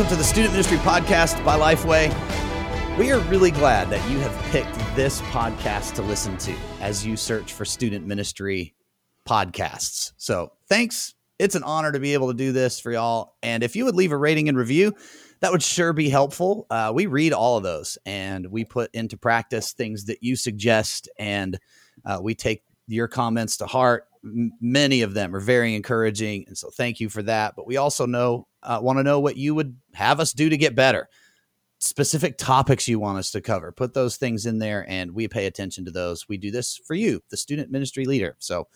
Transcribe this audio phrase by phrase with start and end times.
[0.00, 2.08] Welcome to the Student Ministry Podcast by Lifeway.
[2.96, 7.18] We are really glad that you have picked this podcast to listen to as you
[7.18, 8.74] search for student ministry
[9.28, 10.12] podcasts.
[10.16, 11.14] So, thanks.
[11.38, 13.36] It's an honor to be able to do this for y'all.
[13.42, 14.94] And if you would leave a rating and review,
[15.40, 16.66] that would sure be helpful.
[16.70, 21.10] Uh, we read all of those and we put into practice things that you suggest,
[21.18, 21.60] and
[22.06, 24.06] uh, we take your comments to heart.
[24.22, 27.54] Many of them are very encouraging, and so thank you for that.
[27.56, 30.56] But we also know uh, want to know what you would have us do to
[30.56, 31.08] get better.
[31.78, 33.72] Specific topics you want us to cover.
[33.72, 36.28] Put those things in there, and we pay attention to those.
[36.28, 38.36] We do this for you, the student ministry leader.
[38.38, 38.68] So,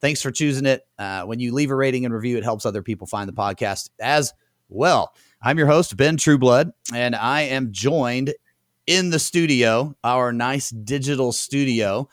[0.00, 0.82] thanks for choosing it.
[0.98, 3.90] Uh, when you leave a rating and review, it helps other people find the podcast
[4.00, 4.32] as
[4.68, 5.14] well.
[5.40, 8.34] I'm your host, Ben Trueblood, and I am joined
[8.88, 12.08] in the studio, our nice digital studio,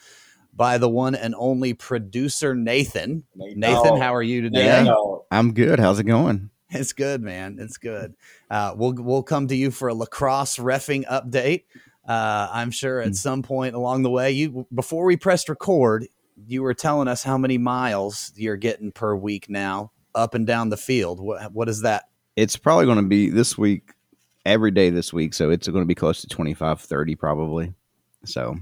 [0.55, 3.23] by the one and only producer Nathan.
[3.35, 4.89] Nathan, how are you today?
[5.31, 5.79] I'm good.
[5.79, 6.49] How's it going?
[6.69, 7.57] It's good, man.
[7.59, 8.15] It's good.
[8.49, 11.63] Uh, we'll we'll come to you for a lacrosse refing update.
[12.07, 13.15] Uh, I'm sure at mm.
[13.15, 16.07] some point along the way, you before we pressed record,
[16.47, 20.69] you were telling us how many miles you're getting per week now up and down
[20.69, 21.19] the field.
[21.19, 22.05] What what is that?
[22.35, 23.91] It's probably going to be this week,
[24.45, 25.33] every day this week.
[25.33, 27.73] So it's going to be close to 25, 30 probably.
[28.25, 28.57] So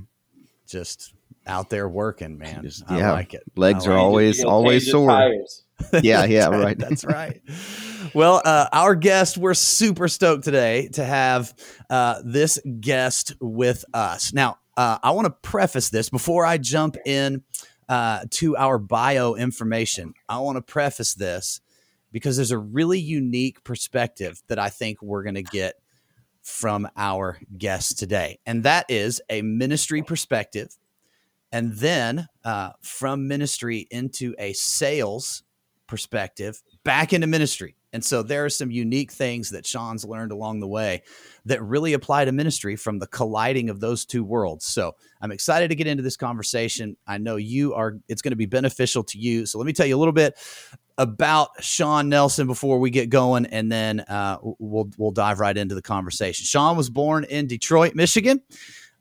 [0.67, 1.13] just
[1.45, 2.63] out there working, man.
[2.63, 3.43] Just, yeah, I like it.
[3.55, 5.09] Legs like are always always sore.
[5.09, 5.63] Tires.
[6.01, 6.63] yeah, yeah, right.
[6.63, 6.77] right.
[6.77, 7.41] That's right.
[8.13, 11.53] Well, uh, our guest, we're super stoked today to have
[11.89, 14.33] uh, this guest with us.
[14.33, 17.43] Now, uh, I want to preface this before I jump in
[17.89, 20.13] uh, to our bio information.
[20.29, 21.61] I want to preface this
[22.11, 25.75] because there's a really unique perspective that I think we're going to get
[26.41, 30.75] from our guest today, and that is a ministry perspective.
[31.53, 35.43] And then uh, from ministry into a sales
[35.87, 37.75] perspective back into ministry.
[37.93, 41.03] And so there are some unique things that Sean's learned along the way
[41.45, 44.65] that really apply to ministry from the colliding of those two worlds.
[44.65, 46.97] So I'm excited to get into this conversation.
[47.05, 49.45] I know you are, it's going to be beneficial to you.
[49.45, 50.35] So let me tell you a little bit
[50.97, 55.75] about Sean Nelson before we get going, and then uh, we'll, we'll dive right into
[55.75, 56.45] the conversation.
[56.45, 58.41] Sean was born in Detroit, Michigan,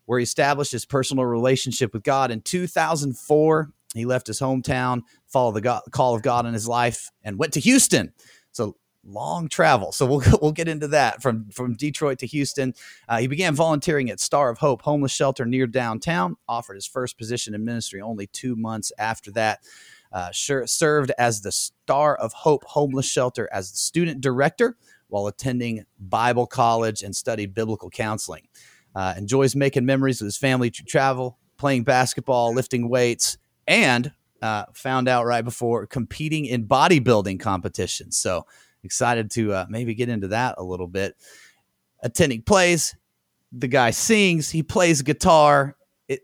[0.07, 5.53] where he established his personal relationship with God in 2004 he left his hometown, followed
[5.53, 8.13] the God, call of God in his life, and went to Houston.
[8.53, 9.93] So long travel.
[9.93, 12.75] So we'll we'll get into that from from Detroit to Houston.
[13.09, 16.37] Uh, he began volunteering at Star of Hope homeless shelter near downtown.
[16.49, 19.61] Offered his first position in ministry only two months after that.
[20.11, 24.77] Uh, sure, served as the Star of Hope homeless shelter as the student director
[25.09, 28.49] while attending Bible college and studied biblical counseling.
[28.95, 34.65] Uh, enjoys making memories with his family to travel, playing basketball, lifting weights, and uh,
[34.75, 38.17] found out right before competing in bodybuilding competitions.
[38.17, 38.47] So
[38.85, 41.17] excited to uh, maybe get into that a little bit.
[42.03, 42.95] Attending plays,
[43.53, 45.77] the guy sings, he plays guitar.
[46.09, 46.21] It,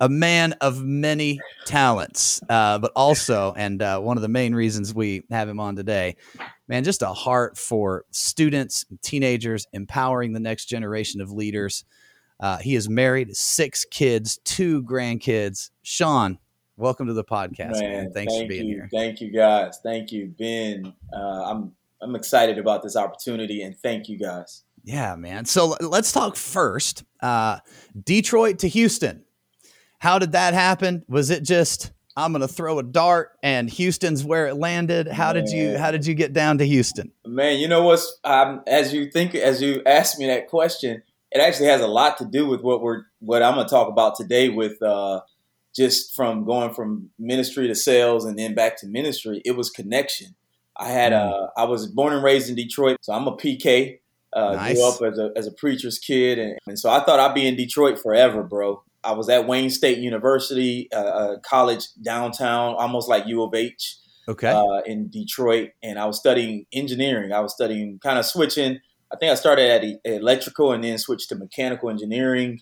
[0.00, 4.94] a man of many talents, uh, but also, and uh, one of the main reasons
[4.94, 6.16] we have him on today,
[6.68, 11.84] man, just a heart for students, teenagers, empowering the next generation of leaders.
[12.40, 15.70] Uh, he is married, six kids, two grandkids.
[15.82, 16.38] Sean,
[16.76, 17.92] welcome to the podcast, man.
[17.92, 18.12] man.
[18.12, 18.74] Thanks thank for being you.
[18.76, 18.88] here.
[18.92, 19.78] Thank you, guys.
[19.82, 20.94] Thank you, Ben.
[21.12, 24.64] Uh, I'm I'm excited about this opportunity, and thank you, guys.
[24.84, 25.44] Yeah, man.
[25.44, 27.04] So let's talk first.
[27.20, 27.58] Uh,
[28.02, 29.24] Detroit to Houston.
[29.98, 31.04] How did that happen?
[31.08, 35.08] Was it just I'm going to throw a dart and Houston's where it landed?
[35.08, 35.44] How man.
[35.44, 37.12] did you How did you get down to Houston?
[37.26, 41.02] Man, you know what's um, as you think as you asked me that question,
[41.32, 43.88] it actually has a lot to do with what we're what I'm going to talk
[43.88, 44.80] about today with.
[44.82, 45.20] Uh,
[45.74, 50.34] just from going from ministry to sales and then back to ministry, it was connection.
[50.76, 51.30] I had mm.
[51.30, 53.98] uh, I was born and raised in Detroit, so I'm a PK.
[54.32, 54.76] Uh, nice.
[54.76, 57.46] Grew up as a as a preacher's kid, and, and, so I thought I'd be
[57.46, 58.82] in Detroit forever, bro.
[59.02, 63.96] I was at Wayne State University, uh, college downtown, almost like U of H.
[64.28, 64.50] Okay.
[64.50, 67.32] Uh, in Detroit, and I was studying engineering.
[67.32, 68.78] I was studying kind of switching.
[69.12, 72.60] I think I started at electrical and then switched to mechanical engineering.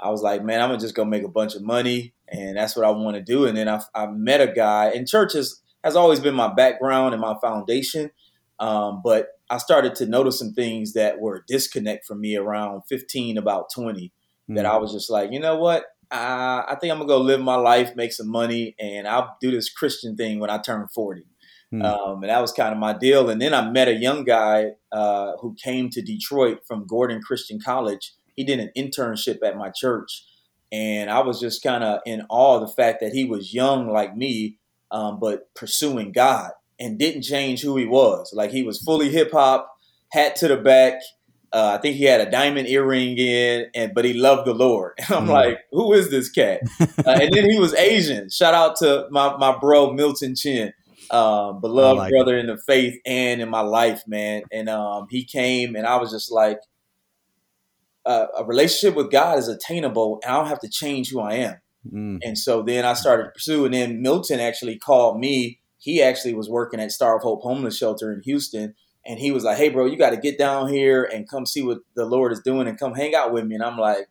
[0.00, 2.74] I was like, man, I'm gonna just go make a bunch of money, and that's
[2.74, 3.46] what I want to do.
[3.46, 7.14] And then I, I met a guy, and church has, has always been my background
[7.14, 8.10] and my foundation.
[8.58, 12.82] Um, but I started to notice some things that were a disconnect from me around
[12.88, 14.54] 15, about 20, mm-hmm.
[14.54, 15.84] that I was just like, you know what?
[16.10, 19.50] I, I think I'm gonna go live my life, make some money, and I'll do
[19.50, 21.24] this Christian thing when I turn 40.
[21.72, 21.82] Mm-hmm.
[21.82, 23.30] Um, and that was kind of my deal.
[23.30, 27.60] And then I met a young guy uh, who came to Detroit from Gordon Christian
[27.60, 30.24] College he did an internship at my church,
[30.70, 33.88] and I was just kind of in awe of the fact that he was young
[33.88, 34.56] like me,
[34.90, 38.32] um, but pursuing God and didn't change who he was.
[38.34, 39.70] Like he was fully hip hop,
[40.12, 40.94] hat to the back.
[41.52, 44.94] Uh, I think he had a diamond earring in, and but he loved the Lord.
[44.96, 45.32] And I'm Mm.
[45.32, 46.62] like, who is this cat?
[46.80, 48.30] uh, and then he was Asian.
[48.30, 50.72] Shout out to my my bro Milton Chin,
[51.12, 54.42] um, beloved like brother in the faith and in my life, man.
[54.50, 56.58] And um, he came, and I was just like,
[58.04, 61.34] uh, a relationship with God is attainable, and I don't have to change who I
[61.34, 61.56] am.
[61.92, 62.18] Mm.
[62.22, 65.60] And so then I started to pursue, and then Milton actually called me.
[65.78, 68.74] He actually was working at Star of Hope Homeless Shelter in Houston,
[69.04, 71.62] and he was like, "Hey, bro, you got to get down here and come see
[71.62, 74.08] what the Lord is doing, and come hang out with me." And I'm like,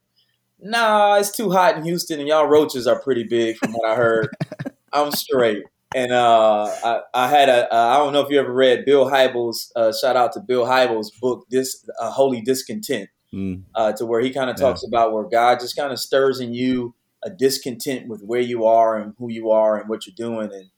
[0.59, 3.95] "Nah, it's too hot in Houston, and y'all roaches are pretty big, from what I
[3.95, 4.29] heard.
[4.93, 5.63] I'm straight."
[5.93, 9.09] And uh, I, I had a uh, I don't know if you ever read Bill
[9.09, 9.71] Hybels.
[9.75, 13.63] Uh, shout out to Bill Hybels' book, "This uh, Holy Discontent." Mm.
[13.75, 14.65] uh, to where he kind of Yeah.
[14.67, 16.93] talks about where God just kind of stirs in you
[17.23, 20.69] a discontent with where you are and who you are and what you're doing, and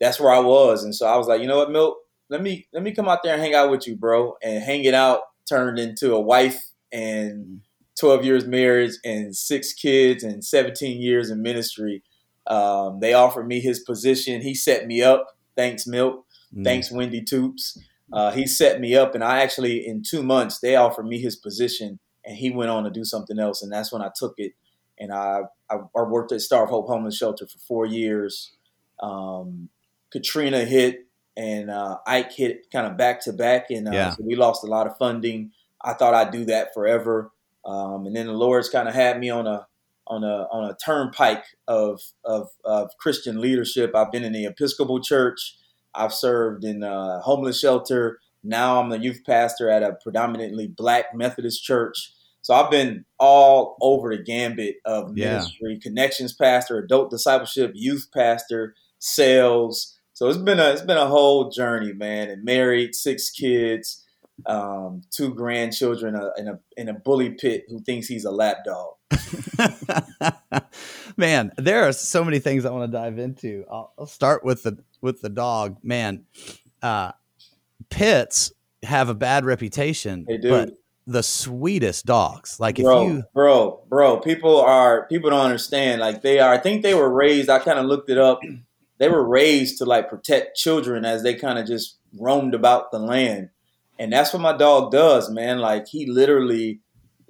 [0.00, 0.82] that's where I was.
[0.82, 3.22] And so I was like, you know what, Milt, let me let me come out
[3.22, 4.36] there and hang out with you, bro.
[4.42, 7.60] And hanging out turned into a wife and
[7.98, 12.02] 12 years marriage and six kids and 17 years in ministry.
[12.50, 14.42] Um, they offered me his position.
[14.42, 15.26] He set me up.
[15.56, 16.24] Thanks, Milt.
[16.54, 16.64] Mm.
[16.64, 17.78] Thanks, Wendy Toops.
[18.12, 21.36] Uh, he set me up, and I actually, in two months, they offered me his
[21.36, 24.52] position, and he went on to do something else, and that's when I took it.
[24.98, 28.52] And I, I, I worked at Star of Hope Homeless Shelter for four years.
[29.00, 29.68] Um,
[30.10, 31.06] Katrina hit,
[31.36, 34.10] and uh, Ike hit kind of back to back, and uh, Yeah.
[34.10, 35.52] so we lost a lot of funding.
[35.80, 37.30] I thought I'd do that forever,
[37.64, 39.66] um, and then the Lord's kind of had me on a
[40.10, 43.94] on a on a turnpike of, of of Christian leadership.
[43.94, 45.56] I've been in the Episcopal Church.
[45.94, 48.18] I've served in a homeless shelter.
[48.42, 52.12] Now I'm the youth pastor at a predominantly black Methodist church.
[52.42, 55.30] So I've been all over the gambit of Yeah.
[55.34, 59.96] ministry, connections pastor, adult discipleship, youth pastor, sales.
[60.14, 62.30] So it's been a it's been a whole journey, man.
[62.30, 64.04] And married, six kids,
[64.46, 68.58] um, two grandchildren, uh, in a in a bully pit who thinks he's a lap
[68.64, 68.94] dog.
[71.16, 73.64] Man, there are so many things I want to dive into.
[73.70, 75.78] I'll, I'll start with the with the dog.
[75.82, 76.24] Man,
[76.82, 77.12] uh,
[77.90, 78.52] pits
[78.82, 80.50] have a bad reputation, They do.
[80.50, 82.58] but the sweetest dogs.
[82.60, 86.00] Like if bro, you, bro, bro, people are people don't understand.
[86.00, 86.52] Like they are.
[86.52, 87.50] I think they were raised.
[87.50, 88.40] I kind of looked it up.
[88.98, 92.98] They were raised to like protect children as they kind of just roamed about the
[92.98, 93.50] land,
[93.98, 95.58] and that's what my dog does, man.
[95.58, 96.80] Like he literally,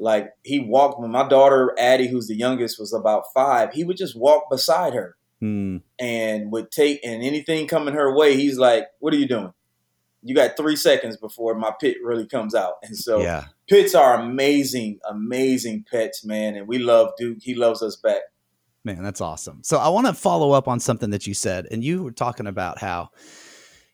[0.00, 1.00] like he walked.
[1.00, 4.94] When my daughter Addie, who's the youngest, was about five, he would just walk beside
[4.94, 8.36] her Hmm, and would take and anything coming her way.
[8.36, 9.52] He's like, "What are you doing?
[10.22, 14.20] You got three seconds before my pit really comes out." And so yeah, pits are
[14.20, 17.38] amazing, amazing pets, man, and we love Duke.
[17.40, 18.20] He loves us back.
[18.84, 19.60] man, that's awesome.
[19.62, 22.46] So I want to follow up on something that you said, and you were talking
[22.46, 23.08] about how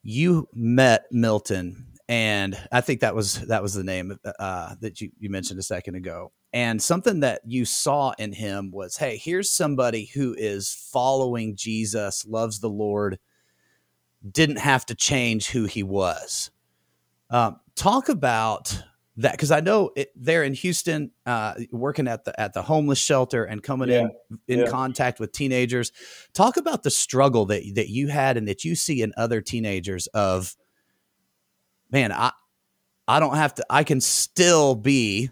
[0.02, 5.10] you met Milton, and I think that was that was the name uh, that you
[5.18, 6.32] you mentioned a second ago.
[6.52, 12.24] And something that you saw in him was, hey, here's somebody who is following Jesus,
[12.26, 13.18] loves the Lord,
[14.30, 16.50] didn't have to change who he was.
[17.28, 18.82] Um, talk about
[19.16, 22.98] that because I know it, they're in Houston, uh, working at the at the homeless
[22.98, 24.10] shelter and coming in
[24.46, 24.66] in yeah.
[24.66, 25.90] contact with teenagers.
[26.34, 30.06] Talk about the struggle that that you had and that you see in other teenagers.
[30.08, 30.54] Of
[31.90, 32.33] man, I
[33.09, 33.66] I don't have to.
[33.71, 35.31] I can still be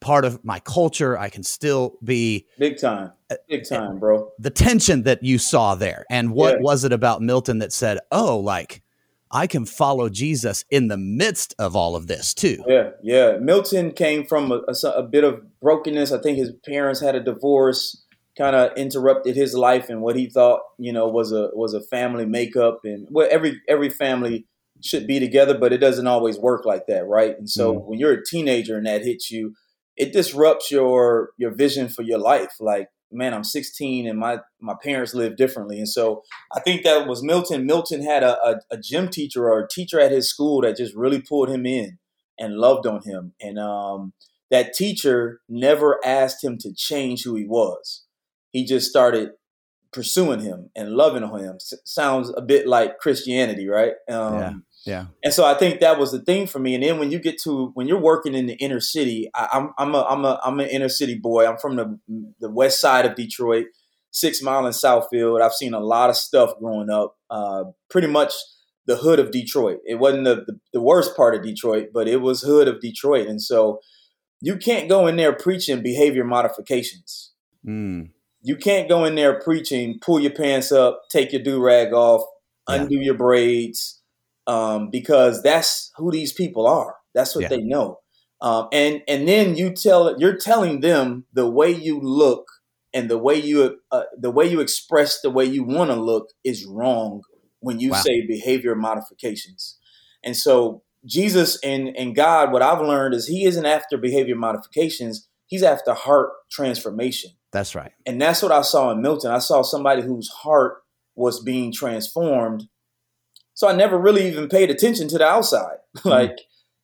[0.00, 1.18] part of my culture.
[1.18, 4.30] I can still be Big time, Uh, big time, bro.
[4.38, 6.04] the tension that you saw there.
[6.08, 6.60] And what Yeah.
[6.62, 8.82] was it about Milton that said, "Oh, like
[9.30, 12.62] I can follow Jesus in the midst of all of this too"?
[12.66, 13.36] Yeah, yeah.
[13.38, 16.12] Milton came from a, a, a bit of brokenness.
[16.12, 18.02] I think his parents had a divorce,
[18.38, 21.82] kind of interrupted his life and what he thought, you know, was a was a
[21.82, 22.80] family makeup.
[22.84, 24.46] And well, every every family
[24.82, 27.36] should be together, but it doesn't always work like that, right?
[27.38, 27.84] And so Mm.
[27.86, 29.54] when you're a teenager and that hits you,
[29.96, 32.52] it disrupts your your vision for your life.
[32.60, 36.22] Like, man, I'm 16 and my my parents live differently, and so
[36.54, 37.66] I think that was Milton.
[37.66, 40.94] Milton had a, a, a gym teacher or a teacher at his school that just
[40.94, 41.98] really pulled him in
[42.38, 43.32] and loved on him.
[43.40, 44.12] And um,
[44.50, 48.04] that teacher never asked him to change who he was.
[48.52, 49.30] He just started
[49.92, 51.54] pursuing him and loving on him.
[51.56, 53.94] S- sounds a bit like Christianity, right?
[54.08, 54.52] Um, Yeah.
[54.88, 55.06] Yeah.
[55.22, 56.74] and so I think that was the thing for me.
[56.74, 59.70] And then when you get to when you're working in the inner city, I, I'm
[59.78, 61.46] I'm a I'm a I'm an inner city boy.
[61.46, 61.98] I'm from the
[62.40, 63.66] the west side of Detroit,
[64.10, 65.40] Six Mile and Southfield.
[65.42, 67.16] I've seen a lot of stuff growing up.
[67.30, 68.32] Uh, pretty much
[68.86, 69.78] the hood of Detroit.
[69.84, 73.26] It wasn't the, the the worst part of Detroit, but it was hood of Detroit.
[73.28, 73.80] And so
[74.40, 77.32] you can't go in there preaching behavior modifications.
[77.66, 78.10] Mm.
[78.40, 82.22] You can't go in there preaching, pull your pants up, take your do rag off,
[82.68, 82.76] Yeah.
[82.82, 83.97] undo your braids,
[84.48, 86.96] um, because that's who these people are.
[87.14, 87.48] That's what Yeah.
[87.50, 88.00] they know.
[88.40, 92.46] Um, and and then you tell you're telling them the way you look
[92.94, 96.30] and the way you uh, the way you express the way you want to look
[96.44, 97.22] is wrong
[97.60, 98.02] when you Wow.
[98.02, 99.76] say behavior modifications.
[100.24, 105.28] And so Jesus and and God, what I've learned is He isn't after behavior modifications.
[105.46, 107.32] He's after heart transformation.
[107.50, 107.92] That's right.
[108.06, 109.30] And that's what I saw in Milton.
[109.32, 110.82] I saw somebody whose heart
[111.16, 112.68] was being transformed.
[113.58, 115.78] So I never really even paid attention to the outside.
[116.04, 116.38] like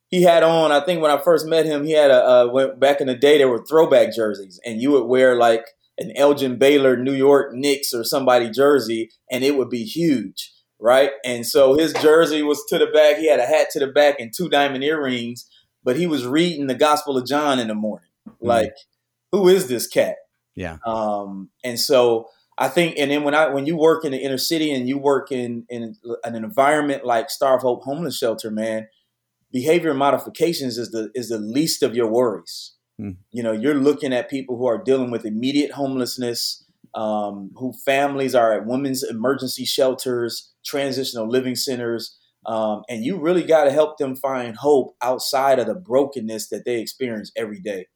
[0.09, 2.81] he had on, I think when I first met him, he had a, uh, went
[2.81, 5.63] back in the day, there were throwback jerseys and you would wear like
[5.97, 10.51] an Elgin Baylor, New York Knicks or somebody jersey and it would be huge.
[10.77, 11.11] Right.
[11.23, 13.19] And so his jersey was to the back.
[13.19, 15.49] He had a hat to the back and two diamond earrings,
[15.81, 18.09] but he was reading the Gospel of John in the morning.
[18.41, 18.73] Like,
[19.31, 20.17] who is this cat?
[20.55, 20.79] Yeah.
[20.85, 24.37] Um, and so I think, and then when I when you work in the inner
[24.37, 28.87] city and you work in in an environment like Star of Hope Homeless Shelter, man,
[29.51, 32.73] behavior modifications is the is the least of your worries.
[32.97, 33.11] Hmm.
[33.31, 38.35] You know, you're looking at people who are dealing with immediate homelessness, um, who families
[38.35, 43.97] are at women's emergency shelters, transitional living centers, um, and you really got to help
[43.97, 47.87] them find hope outside of the brokenness that they experience every day.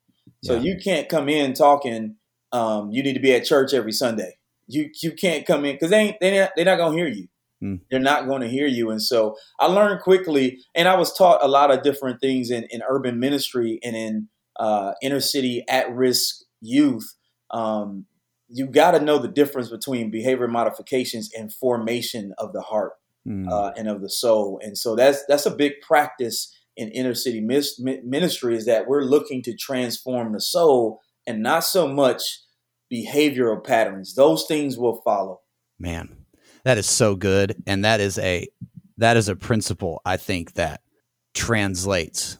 [0.44, 0.62] So Yeah.
[0.62, 2.18] you can't come in talking.
[2.52, 4.39] Um, you need to be at church every Sunday.
[4.70, 7.28] You you can't come in because they ain't they not, they're not gonna hear you.
[7.62, 7.76] Hmm.
[7.92, 8.90] They're not going to hear you.
[8.90, 12.66] And so I learned quickly, and I was taught a lot of different things in,
[12.70, 17.16] in urban ministry and in uh, inner city at risk youth.
[17.52, 18.06] Um,
[18.48, 22.94] you got to know the difference between behavior modifications and formation of the heart
[23.28, 23.52] Mm.
[23.52, 24.62] uh, and of the soul.
[24.64, 29.04] And so that's that's a big practice in inner city mis- ministry is that we're
[29.04, 32.40] looking to transform the soul and not so much
[32.92, 34.16] behavioral patterns.
[34.16, 35.42] Those things will follow.
[35.80, 36.26] Man,
[36.64, 38.48] that is so good, and that is a
[38.98, 40.82] that is a principle I think that
[41.34, 42.38] translates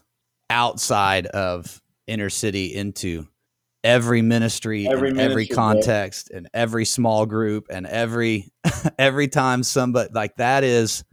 [0.50, 3.26] outside of inner city into
[3.82, 5.56] every ministry, Every every ministry, bro.
[5.56, 8.52] context, and every small group, and every
[8.98, 11.04] every time somebody like that is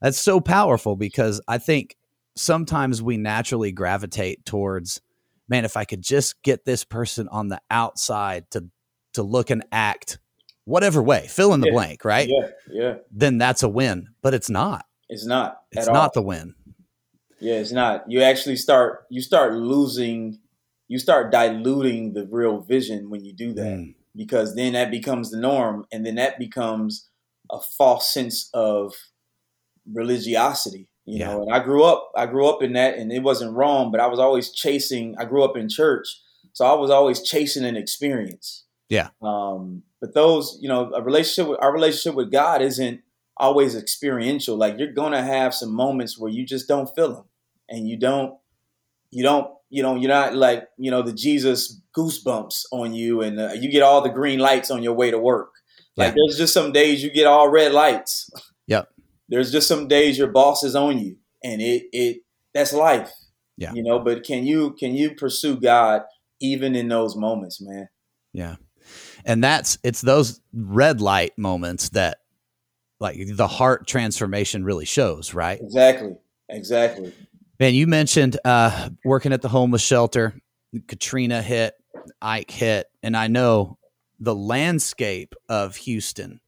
[0.00, 1.96] that's so powerful because I think
[2.36, 5.00] sometimes we naturally gravitate towards
[5.48, 8.68] man if I could just get this person on the outside to
[9.14, 10.18] to look and act
[10.64, 11.72] whatever way fill in the Yeah.
[11.72, 12.94] blank right Yeah, yeah.
[13.10, 15.60] then that's a win but it's not It's not.
[15.72, 16.10] it's not all.
[16.14, 16.54] the win
[17.40, 18.10] Yeah, it's not.
[18.10, 20.38] You actually start you start losing
[20.88, 23.66] you start diluting the real vision when you do that.
[23.66, 27.08] Mm, because then that becomes the norm and then that becomes
[27.50, 28.92] a false sense of
[29.92, 31.26] religiosity you Yeah.
[31.32, 34.00] know and i grew up i grew up in that and it wasn't wrong but
[34.00, 36.06] i was always chasing i grew up in church
[36.52, 39.08] so i was always chasing an experience Yeah.
[39.22, 43.00] um but those you know a relationship with our relationship with god isn't
[43.36, 47.24] always experiential like you're gonna have some moments where you just don't feel them
[47.68, 48.34] and you don't
[49.10, 53.38] you don't you know you're not like you know the jesus goosebumps on you and
[53.40, 55.52] uh, you get all the green lights on your way to work
[55.96, 56.14] like Yeah.
[56.26, 58.30] there's just some days you get all red lights.
[59.28, 62.18] there's just some days your boss is on you and it it
[62.54, 63.12] that's life.
[63.58, 63.72] Yeah.
[63.72, 66.02] you know but can you can you pursue god
[66.40, 67.88] even in those moments man?
[68.32, 68.56] Yeah.
[69.24, 72.18] And that's it's those red light moments that
[73.00, 75.60] like the heart transformation really shows right?
[75.60, 76.16] Exactly.
[76.48, 77.12] Exactly.
[77.58, 80.34] Man, you mentioned uh, working at the homeless shelter.
[80.86, 81.74] Katrina hit,
[82.20, 83.78] Ike hit, and I know
[84.20, 86.40] the landscape of Houston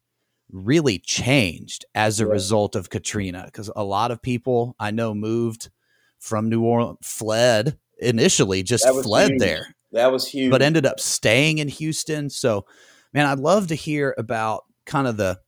[0.51, 2.31] really changed as a Yeah.
[2.33, 5.71] result of Katrina because a lot of people I know moved
[6.19, 9.41] from New Orleans, fled initially, just fled huge.
[9.41, 12.31] there, that was huge but ended up staying in Houston.
[12.31, 12.67] So,
[13.13, 15.39] man, I'd love to hear about kind of the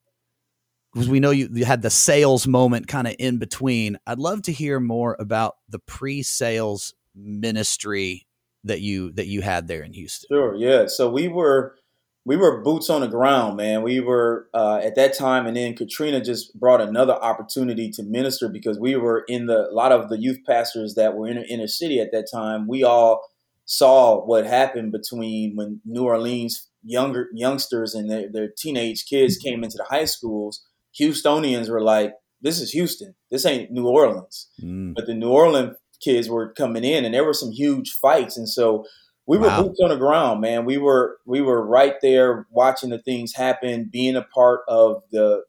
[0.92, 3.96] because we know you, you had the sales moment kind of in between.
[4.06, 8.26] I'd love to hear more about the pre-sales ministry
[8.64, 10.28] that you that you had there in Houston.
[10.30, 10.86] Sure, yeah.
[10.86, 11.76] So we were
[12.24, 13.82] we were boots on the ground, man.
[13.82, 18.48] We were uh, at that time, and then Katrina just brought another opportunity to minister
[18.48, 21.46] because we were in the a lot of the youth pastors that were in the
[21.46, 22.66] inner city at that time.
[22.68, 23.22] We all
[23.64, 29.62] saw what happened between when New Orleans younger youngsters and their, their teenage kids came
[29.62, 30.66] into the high schools.
[31.00, 32.12] Houstonians were like,
[32.42, 33.14] "This is Houston.
[33.30, 37.24] This ain't New Orleans." Mm, but the New Orleans kids were coming in, and there
[37.24, 38.84] were some huge fights, and so
[39.30, 39.62] we were Wow.
[39.62, 40.64] boots on the ground, man.
[40.64, 45.44] We were we were right there watching the things happen, being a part of the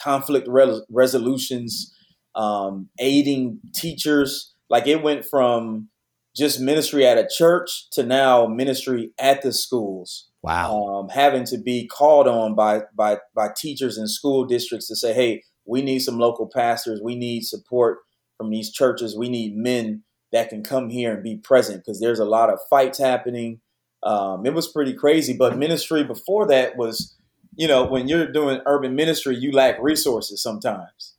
[0.00, 1.94] conflict re- resolutions,
[2.34, 4.54] um, aiding teachers.
[4.70, 5.90] Like it went from
[6.34, 10.82] just ministry at a church to now ministry at the schools wow.
[10.86, 15.12] um, having to be called on by by by teachers and school districts to say,
[15.12, 17.02] "Hey, we need some local pastors.
[17.04, 17.98] We need support
[18.38, 19.14] from these churches.
[19.14, 22.58] We need men that can come here and be present because there's a lot of
[22.68, 23.60] fights happening.
[24.02, 25.36] Um, it was pretty crazy.
[25.36, 27.16] But ministry before that was,
[27.56, 31.14] you know, when you're doing urban ministry, you lack resources sometimes.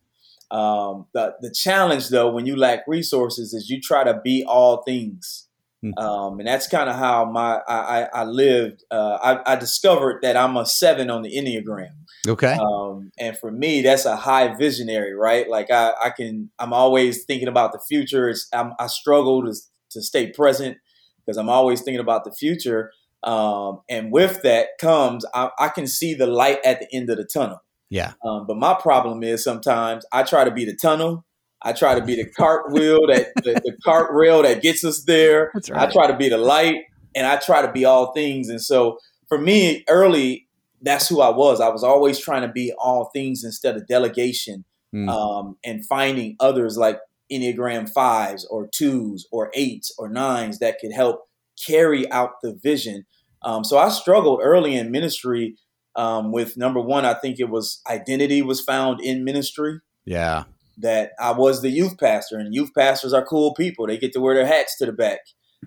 [0.50, 4.82] Um, the the challenge though, when you lack resources, is you try to be all
[4.82, 5.46] things.
[5.82, 5.92] Hmm.
[5.96, 8.84] Um, and that's kind of how my I, I, I lived.
[8.90, 11.92] Uh, I, I, discovered that I'm a seven on the enneagram.
[12.28, 12.56] Okay.
[12.60, 15.48] Um, and for me, that's a high visionary, right?
[15.48, 18.28] Like I, I can, I'm always thinking about the future.
[18.28, 19.54] It's, I'm, i struggle to
[19.92, 20.76] to stay present
[21.24, 22.92] because I'm always thinking about the future.
[23.22, 27.16] Um, and with that comes, I, I, can see the light at the end of
[27.16, 27.62] the tunnel.
[27.88, 28.12] Yeah.
[28.22, 31.24] Um, but my problem is sometimes I try to be the tunnel
[31.62, 35.52] I try to be the cartwheel that the, the cart rail that gets us there.
[35.54, 35.88] Right.
[35.88, 38.48] I try to be the light, and I try to be all things.
[38.48, 40.47] And so for me, early,
[40.82, 41.60] that's who I was.
[41.60, 45.08] I was always trying to be all things instead of delegation, mm.
[45.08, 46.98] um, and finding others like
[47.32, 51.22] Enneagram fives or twos or eights or nines that could help
[51.66, 53.04] carry out the vision.
[53.42, 55.56] Um, so I struggled early in ministry
[55.96, 57.04] um, with number one.
[57.04, 59.80] I think it was identity was found in ministry.
[60.04, 60.44] Yeah
[60.78, 63.86] that I was the youth pastor, and youth pastors are cool people.
[63.86, 65.20] They get to wear their hats to the back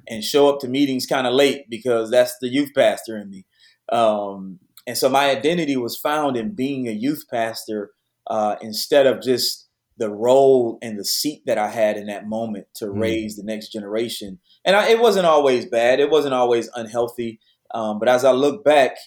[0.07, 3.45] and show up to meetings kind of late because that's the youth pastor in me.
[3.91, 4.59] Um,
[4.91, 7.91] and so my identity was found in being a youth pastor
[8.27, 12.67] uh, instead of just the role and the seat that I had in that moment
[12.75, 12.99] to mm.
[12.99, 14.39] raise the next generation.
[14.65, 17.39] And I, it wasn't always bad, it wasn't always unhealthy.
[17.73, 18.97] Um, but as I look back,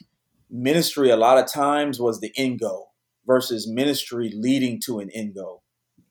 [0.48, 2.94] ministry a lot of times was the end goal
[3.26, 5.64] versus ministry leading to an end goal.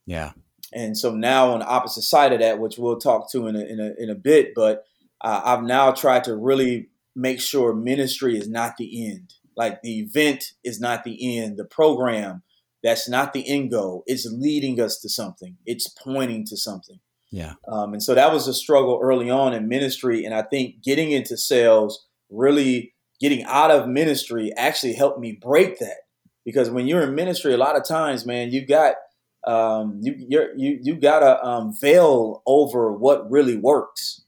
[0.06, 0.34] Yeah.
[0.72, 3.62] And so now on the opposite side of that, which we'll talk to in a,
[3.62, 4.84] in a, in a bit, but
[5.22, 9.34] uh, I've now tried to really make sure ministry is not the end.
[9.56, 11.58] Like the event is not the end.
[11.58, 12.44] The program,
[12.82, 14.04] that's not the end goal.
[14.08, 15.58] It's leading us to something.
[15.66, 17.00] It's pointing to something.
[17.32, 17.54] Yeah.
[17.68, 20.26] Um, and so that was a struggle early on in ministry.
[20.26, 25.80] And I think getting into sales, really getting out of ministry actually helped me break
[25.80, 25.98] that.
[26.46, 28.96] Because when you're in ministry, a lot of times, man, you got–
[29.46, 34.23] um, you you're, you you gotta um, veil over what really works.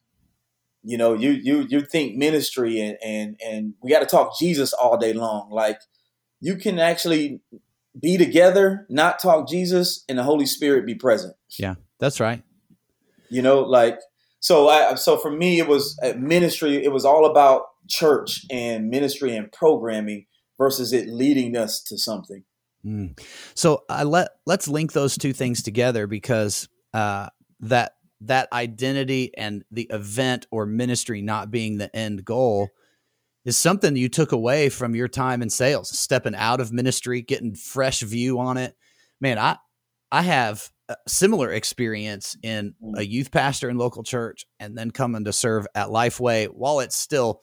[0.85, 4.71] You know, you you you think ministry and and and we got to talk Jesus
[4.71, 5.49] all day long.
[5.49, 5.79] Like
[6.39, 7.41] you can actually
[7.99, 11.35] be together, not talk Jesus, and the Holy Spirit be present.
[11.57, 12.43] Yeah, that's right.
[13.29, 13.99] You know, like
[14.39, 14.69] so.
[14.69, 16.83] I so for me, it was uh, ministry.
[16.83, 22.43] It was all about church and ministry and programming versus it leading us to something.
[22.85, 23.19] Mm.
[23.55, 27.29] So I let let's link those two things together because uh,
[27.61, 32.69] that that identity and the event or ministry not being the end goal
[33.43, 37.54] is something you took away from your time in sales, stepping out of ministry, getting
[37.56, 38.75] fresh view on it.
[39.21, 39.58] Man, I
[40.12, 43.10] I have a similar experience in a mm.
[43.10, 47.41] youth pastor in local church and then coming to serve at Lifeway while it's still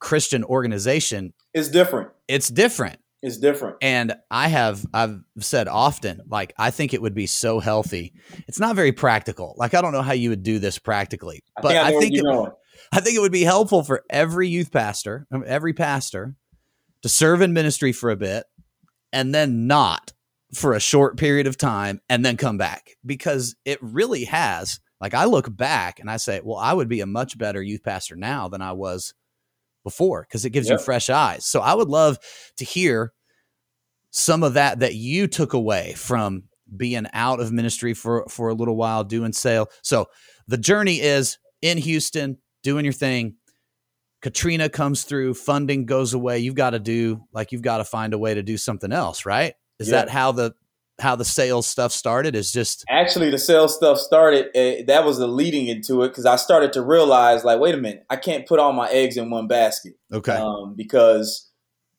[0.00, 1.32] Christian organization.
[1.54, 2.10] It's different.
[2.28, 3.00] It's different.
[3.22, 3.76] It's different.
[3.82, 8.14] And I have I've said often, like I think it would be so healthy.
[8.48, 9.54] It's not very practical.
[9.58, 12.00] Like I don't know how you would do this practically, I but think I, I
[12.00, 12.52] think it,
[12.92, 16.34] I think it would be helpful for every youth pastor, every pastor,
[17.02, 18.44] to serve in ministry for a bit,
[19.12, 20.12] and then not
[20.54, 24.80] for a short period of time, and then come back because it really has.
[24.98, 27.82] Like I look back and I say, well, I would be a much better youth
[27.82, 29.14] pastor now than I was
[29.84, 30.78] before because it gives yep.
[30.78, 31.44] you fresh eyes.
[31.46, 32.18] So I would love
[32.56, 33.12] to hear
[34.10, 36.44] some of that that you took away from
[36.76, 39.68] being out of ministry for for a little while doing sale.
[39.82, 40.06] So
[40.46, 43.36] the journey is in Houston doing your thing.
[44.22, 46.40] Katrina comes through, funding goes away.
[46.40, 49.24] You've got to do like you've got to find a way to do something else,
[49.24, 49.54] right?
[49.78, 50.52] Is that how the
[51.00, 55.18] how the sales stuff started is just actually the sales stuff started uh, that was
[55.18, 58.46] the leading into it because i started to realize like wait a minute i can't
[58.46, 59.94] put all my eggs in one basket.
[60.12, 60.32] Okay.
[60.32, 61.50] Um, because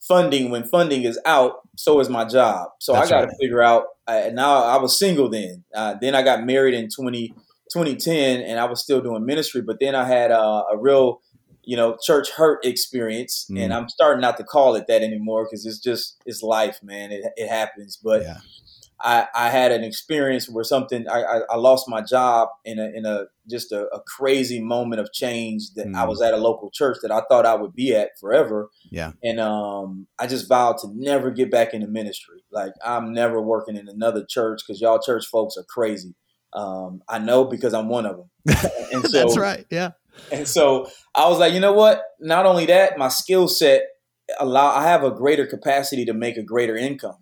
[0.01, 2.69] funding when funding is out so is my job.
[2.79, 3.37] So That's i got to right.
[3.39, 5.63] figure out uh, now i was single then.
[5.73, 7.29] Uh, then i got married in 20,
[7.71, 11.21] 2010 and i was still doing ministry but then i had uh, a real
[11.63, 13.59] you know church hurt experience mm.
[13.61, 17.11] and i'm starting not to call it that anymore because it's just it's life man.
[17.11, 17.97] It, it happens.
[18.01, 18.39] But yeah
[19.03, 22.91] I, I had an experience where something I, I, I, lost my job in a
[22.95, 25.95] in a just a, a crazy moment of change that mm.
[25.95, 28.69] I was at a local church that I thought I would be at forever.
[28.91, 29.13] Yeah.
[29.23, 32.43] And um I just vowed to never get back into ministry.
[32.51, 36.13] Like I'm never working in another church because y'all church folks are crazy.
[36.53, 38.29] Um I know because I'm one of them.
[38.93, 39.65] And so, That's right.
[39.71, 39.91] Yeah.
[40.31, 42.03] And so I was like, you know what?
[42.19, 43.83] Not only that, my skill set
[44.39, 47.17] allow I have a greater capacity to make a greater income.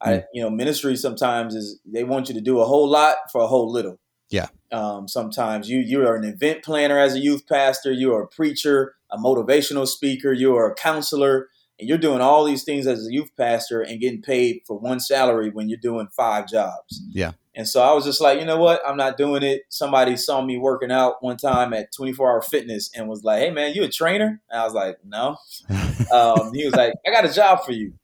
[0.00, 0.20] I, hmm.
[0.32, 3.46] you know, ministry sometimes is they want you to do a whole lot for a
[3.46, 3.98] whole little.
[4.30, 4.48] Yeah.
[4.70, 7.90] Um, sometimes you you are an event planner as a youth pastor.
[7.92, 10.32] You are a preacher, a motivational speaker.
[10.32, 14.00] You are a counselor, and you're doing all these things as a youth pastor and
[14.00, 17.02] getting paid for one salary when you're doing five jobs.
[17.10, 17.32] Yeah.
[17.54, 18.80] And so I was just like, you know what?
[18.86, 19.62] I'm not doing it.
[19.68, 23.50] Somebody saw me working out one time at 24 Hour Fitness and was like, "Hey,
[23.50, 25.38] man, you a trainer?" And I was like, "No."
[26.12, 27.94] um, he was like, "I got a job for you."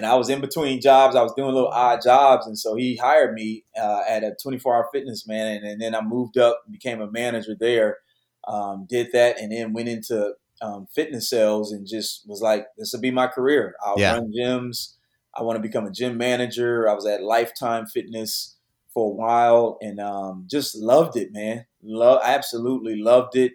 [0.00, 1.14] And I was in between jobs.
[1.14, 4.74] I was doing little odd jobs, and so he hired me uh, at a 24
[4.74, 7.98] hour fitness man, and, and, then I moved up, became a manager there,
[8.48, 10.32] um, did that, and then went into
[10.62, 13.74] um, fitness sales, and just was like, this will be my career.
[13.84, 14.14] I'll Yeah.
[14.14, 14.94] run gyms.
[15.34, 16.88] I want to become a gym manager.
[16.88, 18.56] I was at Lifetime Fitness
[18.94, 21.66] for a while, and um, just loved it, man.
[21.82, 23.52] Love, absolutely loved it.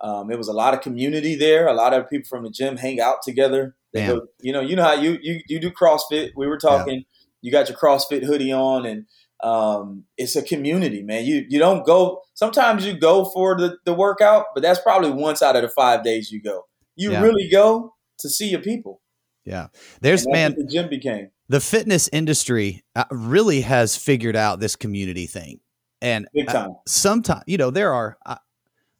[0.00, 1.66] Um, it was a lot of community there.
[1.66, 3.74] A lot of people from the gym hang out together.
[3.92, 4.18] They Damn.
[4.18, 6.30] go, you know, you know how you you you do CrossFit.
[6.36, 7.04] We were talking.
[7.40, 9.06] You got your CrossFit hoodie on, and
[9.42, 11.24] um, it's a community, man.
[11.24, 12.22] You you don't go.
[12.34, 16.02] Sometimes you go for the the workout, but that's probably once out of the five
[16.02, 16.64] days you go.
[16.96, 17.22] You Yeah.
[17.22, 19.00] really go to see your people.
[19.44, 19.68] Yeah.
[20.00, 25.26] There's man the gym became the fitness industry uh, really has figured out this community
[25.26, 25.60] thing.
[26.00, 26.76] And big time.
[26.86, 28.36] sometimes, you know, there are I,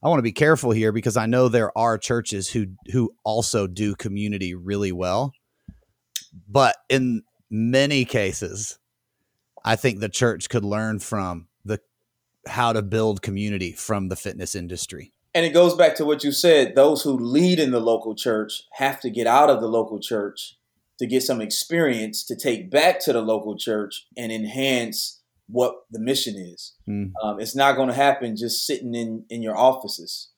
[0.03, 3.67] I want to be careful here because I know there are churches who who also
[3.67, 5.33] do community really well.
[6.49, 8.79] But in many cases,
[9.65, 11.81] I think the church could learn from the
[12.47, 15.13] how to build community from the fitness industry.
[15.35, 16.75] And it goes back to what you said.
[16.75, 20.57] Those who lead in the local church have to get out of the local church
[20.99, 25.18] to get some experience to take back to the local church and enhance
[25.49, 26.75] what the mission is.
[26.89, 27.13] Mm.
[27.23, 30.31] Um, it's not going to happen just sitting in, in your offices.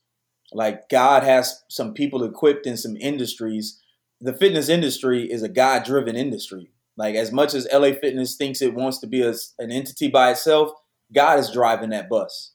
[0.53, 3.81] Like God has some people equipped in some industries.
[4.21, 6.71] The fitness industry is a God driven industry.
[6.97, 10.31] Like as much as LA Fitness thinks it wants to be a, an entity by
[10.33, 10.71] itself,
[11.15, 12.53] God is driving that bus.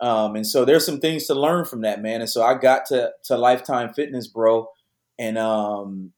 [0.00, 2.20] Um, and so there's some things to learn from that, man.
[2.20, 4.68] And so I got to to Lifetime Fitness, bro,
[5.18, 6.12] and um,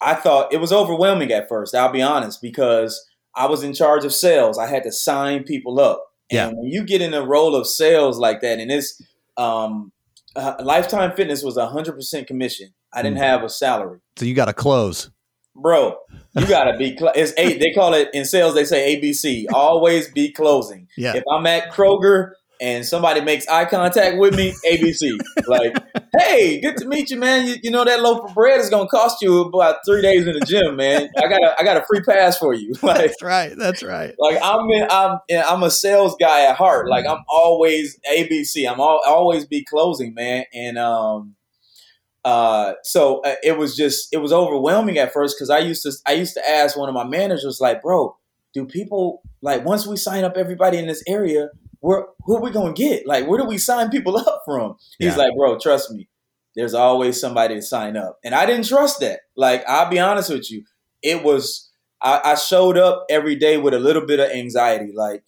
[0.00, 1.74] I thought it was overwhelming at first.
[1.74, 3.04] I'll be honest, because
[3.36, 4.58] I was in charge of sales.
[4.58, 6.04] I had to sign people up.
[6.30, 6.46] And Yeah.
[6.48, 9.00] when you get in a role of sales like that, and it's
[9.36, 9.92] um,
[10.36, 12.68] uh, Lifetime Fitness was 100% commission.
[12.92, 13.22] I didn't Mm.
[13.22, 15.10] have a salary So you got to close.
[15.56, 15.96] bro
[16.36, 20.10] you gotta be cl- it's eight they call it in sales they say abc always
[20.10, 21.14] be closing Yeah.
[21.16, 25.74] if i'm at kroger and somebody makes eye contact with me abc like
[26.18, 28.88] hey good to meet you man you, you know that loaf of bread is gonna
[28.88, 31.84] cost you about three days in the gym man i got a i got a
[31.86, 33.56] free pass for you like That's right.
[33.56, 34.14] That's right.
[34.18, 36.88] like I'm in, I'm yeah, I'm a sales guy at heart.
[36.88, 38.70] Like I'm always ABC.
[38.70, 40.44] I'm all, always be closing, man.
[40.52, 41.34] And um,
[42.24, 45.92] uh, so uh, it was just it was overwhelming at first because I used to
[46.06, 48.16] I used to ask one of my managers like, bro,
[48.52, 51.50] do people like once we sign up everybody in this area,
[51.84, 53.06] where who are we gonna get?
[53.06, 54.76] Like where do we sign people up from?
[54.98, 55.16] He's Yeah.
[55.16, 56.08] like, bro, trust me.
[56.56, 59.20] There's always somebody to sign up, and I didn't trust that.
[59.36, 60.64] Like I'll be honest with you,
[61.02, 61.70] it was
[62.00, 64.92] I, I showed up every day with a little bit of anxiety.
[64.94, 65.24] Like,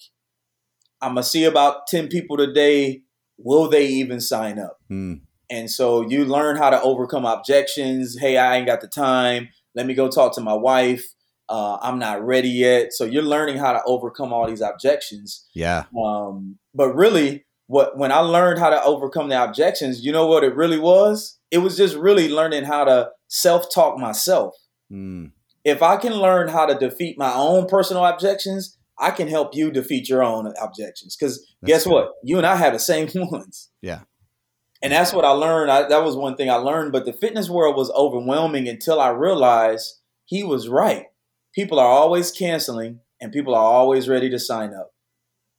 [1.00, 3.02] I'm gonna see about ten people today.
[3.38, 4.78] Will they even sign up?
[4.90, 5.20] Mm.
[5.50, 8.16] And so you learn how to overcome objections.
[8.18, 9.48] Hey, I ain't got the time.
[9.74, 11.04] Let me go talk to my wife.
[11.48, 12.92] Uh, I'm not ready yet.
[12.92, 15.46] So you're learning how to overcome all these objections.
[15.54, 15.84] Yeah.
[15.96, 20.44] Um, but really, what when I learned how to overcome the objections, you know what
[20.44, 21.38] it really was?
[21.50, 24.54] It was just really learning how to self-talk myself
[24.92, 25.32] Mm.
[25.64, 29.72] if I can learn how to defeat my own personal objections, I can help you
[29.72, 31.16] defeat your own objections.
[31.16, 31.92] Because guess good.
[31.92, 32.12] what?
[32.22, 33.68] You and I have the same ones.
[33.82, 34.02] Yeah.
[34.80, 35.72] And that's what I learned.
[35.72, 36.92] I, that was one thing I learned.
[36.92, 41.06] But the fitness world was overwhelming until I realized he was right.
[41.56, 44.90] People are always canceling and people are always ready to sign up.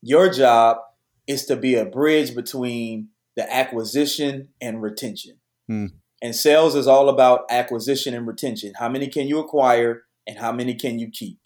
[0.02, 0.78] Your job
[1.26, 5.40] is to be a bridge between the acquisition and retention.
[5.68, 5.88] Hmm.
[6.22, 8.74] And sales is all about acquisition and retention.
[8.78, 11.40] How many can you acquire and how many can you keep?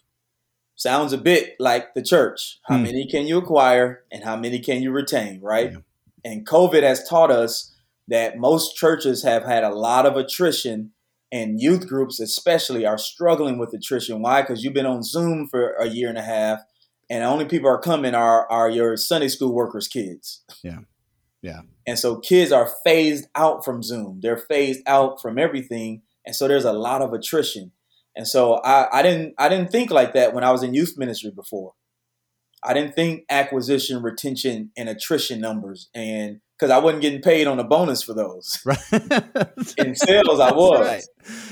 [0.76, 2.58] Sounds a bit like the church.
[2.64, 2.84] How Hmm.
[2.84, 5.72] many can you acquire and how many can you retain, right?
[5.72, 5.78] Yeah.
[6.24, 7.74] And COVID has taught us
[8.08, 10.92] that most churches have had a lot of attrition
[11.32, 14.22] and youth groups especially are struggling with attrition.
[14.22, 14.42] Why?
[14.42, 16.60] Because you've been on Zoom for a year and a half
[17.12, 20.42] and the only people are coming are are your Sunday school workers' kids.
[20.64, 20.78] Yeah.
[21.42, 21.60] Yeah.
[21.86, 24.20] And so kids are phased out from Zoom.
[24.22, 26.02] They're phased out from everything.
[26.24, 27.72] And so there's a lot of attrition.
[28.16, 30.96] And so I, I didn't I didn't think like that when I was in youth
[30.96, 31.74] ministry before.
[32.64, 37.58] I didn't think acquisition, retention, and attrition numbers, and because I wasn't getting paid on
[37.58, 38.60] a bonus for those.
[38.64, 38.78] Right.
[39.78, 40.80] In sales, I was.
[40.80, 41.02] right.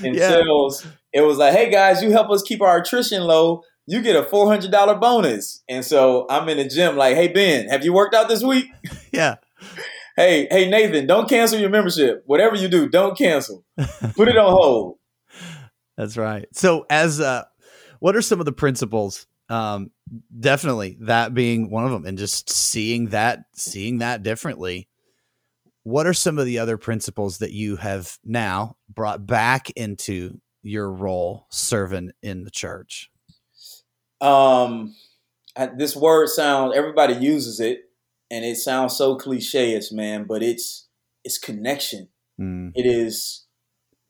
[0.05, 0.29] In Yeah.
[0.29, 3.63] sales, it was like, hey guys, you help us keep our attrition low.
[3.87, 5.63] you get a four hundred dollar bonus.
[5.67, 8.65] And so I'm in the gym, like, hey Ben, have you worked out this week?
[9.11, 9.35] Yeah.
[10.15, 12.23] hey, hey Nathan, don't cancel your membership.
[12.25, 13.65] Whatever you do, don't cancel.
[14.15, 14.97] Put it on hold.
[15.97, 16.45] That's right.
[16.53, 17.43] So, as uh,
[17.99, 19.27] what are some of the principles?
[19.49, 19.91] Um,
[20.39, 24.87] definitely that being one of them, and just seeing that, seeing that differently.
[25.83, 30.91] What are some of the other principles that you have now brought back into your
[30.91, 33.09] role serving in the church?
[34.19, 34.95] Um,
[35.75, 37.85] this word sounds everybody uses it,
[38.29, 40.25] and it sounds so cliche-ish, man.
[40.25, 40.87] But it's
[41.23, 42.09] it's connection.
[42.39, 42.71] Mm.
[42.75, 43.45] It is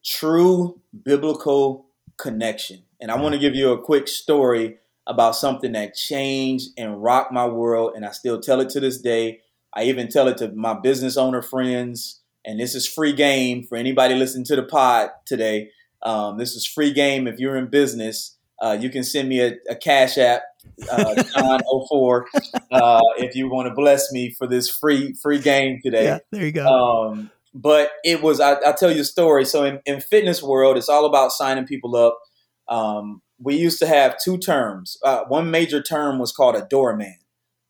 [0.03, 2.83] true biblical connection.
[2.99, 7.33] And I want to give you a quick story about something that changed and rocked
[7.33, 9.39] my world, and I still tell it to this day.
[9.73, 13.77] I even tell it to my business owner friends, and this is free game for
[13.77, 15.69] anybody listening to the pod today.
[16.03, 18.37] Um, this is free game if you're in business.
[18.61, 20.43] Uh, you can send me a, a cash app,
[20.91, 22.23] uh, John04,
[22.71, 26.05] uh, if you want to bless me for this free free game today.
[26.05, 26.67] Yeah, there you go.
[26.67, 29.45] Um, but it was I, will tell you a story.
[29.45, 32.19] So in, in fitness world, it's all about signing people up.
[32.67, 34.97] Um, we used to have two terms.
[35.03, 37.17] Uh, one major term was called a doorman.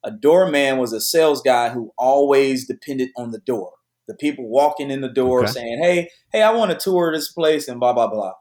[0.04, 3.74] A doorman was a sales guy who always depended on the door.
[4.08, 5.52] The people walking in the door Okay.
[5.52, 8.34] saying, "Hey, hey, I want to tour this place," and blah blah blah.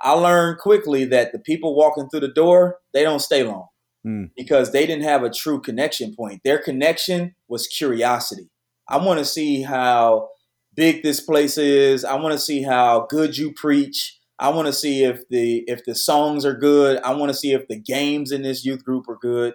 [0.00, 3.66] I learned quickly that the people walking through the door they don't stay long
[4.04, 4.24] Hmm.
[4.36, 6.40] because they didn't have a true connection point.
[6.44, 8.50] Their connection was curiosity.
[8.88, 10.28] I want to see how
[10.74, 12.04] big this place is.
[12.04, 14.18] I want to see how good you preach.
[14.38, 16.98] I want to see if the if the songs are good.
[17.02, 19.54] I want to see if the games in this youth group are good.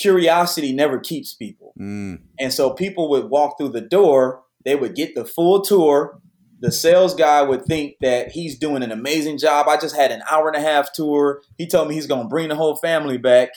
[0.00, 1.74] Curiosity never keeps people.
[1.78, 2.20] Mm.
[2.38, 6.20] And so people would walk through the door, they would get the full tour.
[6.60, 9.66] The sales guy would think that he's doing an amazing job.
[9.66, 11.40] I just had an hour and a half tour.
[11.56, 13.48] He told me he's going to bring the whole family back.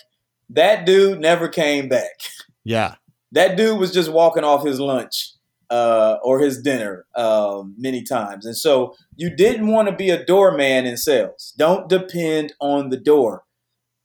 [0.50, 2.12] That dude never came back.
[2.66, 2.96] Yeah.
[3.34, 5.34] That dude was just walking off his lunch
[5.70, 8.46] uh, or his dinner um, many times.
[8.46, 11.54] And so you didn't want to be a doorman in sales.
[11.58, 13.44] Don't depend on the door.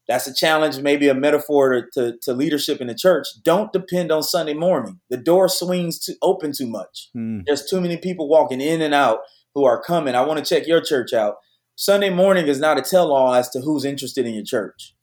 [0.08, 3.26] That's a challenge, maybe a metaphor to, to, to leadership in the church.
[3.44, 5.00] Don't depend on Sunday morning.
[5.10, 7.10] The door swings too, open too much.
[7.14, 7.42] Mm.
[7.46, 9.18] There's too many people walking in and out
[9.54, 10.14] who are coming.
[10.14, 11.36] I want to check your church out.
[11.76, 14.94] Sunday morning is not a tell all as to who's interested in your church.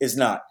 [0.00, 0.42] It's not.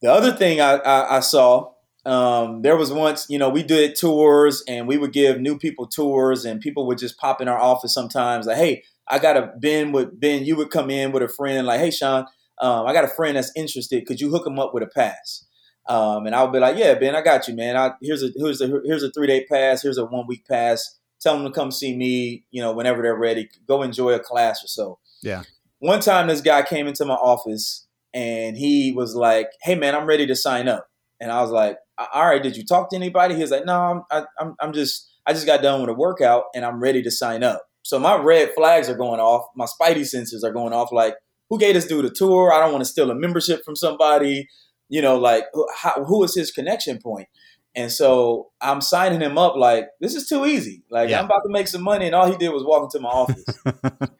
[0.00, 1.72] The other thing I, I, I saw,
[2.06, 5.86] um, there was once, you know, we did tours and we would give new people
[5.86, 9.52] tours, and people would just pop in our office sometimes, like, hey, I got a
[9.60, 10.44] Ben with Ben.
[10.44, 12.26] You would come in with a friend, like, hey, Sean,
[12.60, 14.06] um, I got a friend that's interested.
[14.06, 15.44] Could you hook him up with a pass?
[15.88, 17.76] Um, and I would be like, yeah, Ben, I got you, man.
[17.76, 19.82] I, here's a here's a here's a three day pass.
[19.82, 20.98] Here's a one week pass.
[21.20, 22.44] Tell them to come see me.
[22.50, 24.98] You know, whenever they're ready, go enjoy a class or so.
[25.22, 25.42] Yeah.
[25.78, 30.06] One time, this guy came into my office and he was like, "Hey, man, I'm
[30.06, 30.88] ready to sign up."
[31.20, 31.78] And I was like,
[32.12, 34.72] "All right, did you talk to anybody?" He was like, "No, I'm I, I'm I'm
[34.72, 37.98] just I just got done with a workout and I'm ready to sign up." So
[37.98, 39.46] my red flags are going off.
[39.56, 40.92] My spidey sensors are going off.
[40.92, 41.14] Like,
[41.50, 42.52] who gave this dude a tour?
[42.52, 44.48] I don't want to steal a membership from somebody.
[44.88, 47.28] You know, like who, how, who is his connection point?
[47.74, 50.82] And so I'm signing him up like this is too easy.
[50.90, 51.20] Like Yeah.
[51.20, 53.44] I'm about to make some money, and all he did was walk into my office.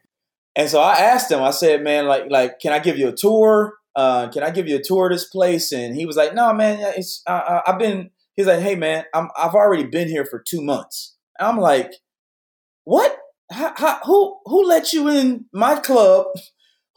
[0.56, 1.42] and so I asked him.
[1.42, 3.74] I said, "Man, like, like, can I give you a tour?
[3.96, 6.52] Uh, can I give you a tour of this place?" And he was like, "No,
[6.52, 6.78] man.
[6.96, 10.62] It's uh, I've been." He's like, "Hey, man, I'm I've already been here for two
[10.62, 11.92] months." And I'm like,
[12.84, 13.16] "What?
[13.50, 16.26] How, how, who who let you in my club?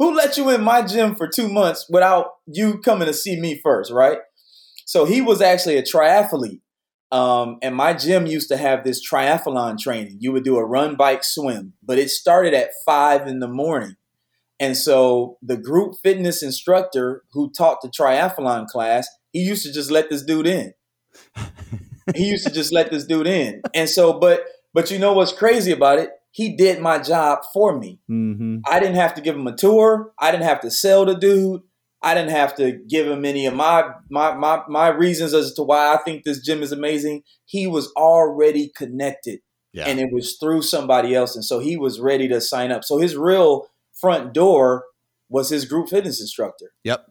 [0.02, 3.60] Who let you in my gym for two months without you coming to see me
[3.62, 4.18] first, right?"
[4.86, 6.62] So he was actually a triathlete.
[7.12, 10.18] Um, and my gym used to have this triathlon training.
[10.20, 13.96] You would do a run, bike, swim, but it started at five in the morning.
[14.60, 19.92] And so the group fitness instructor who taught the triathlon class, he used to just
[19.92, 20.74] let this dude in.
[22.16, 23.62] he used to just let this dude in.
[23.74, 26.10] And so, but but you know what's crazy about it?
[26.32, 28.00] He did my job for me.
[28.08, 30.14] hmm I didn't have to give him a tour.
[30.20, 31.62] I didn't have to sell the dude.
[32.04, 35.64] I didn't have to give him any of my my my my reasons as to
[35.64, 37.24] why I think this gym is amazing.
[37.46, 39.40] He was already connected
[39.74, 39.88] Yeah.
[39.88, 42.84] and it was through somebody else and so he was ready to sign up.
[42.84, 43.68] So his real
[44.00, 44.86] front door
[45.30, 46.72] was his group fitness instructor.
[46.84, 47.06] Yep.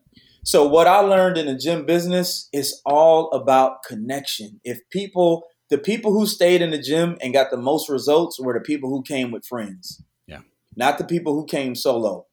[0.45, 4.61] So what I learned in the gym business is all about connection.
[4.65, 8.53] If people the people who stayed in the gym and got the most results were
[8.53, 10.03] the people who came with friends.
[10.27, 10.41] Yeah.
[10.77, 12.27] Not the people who came solo.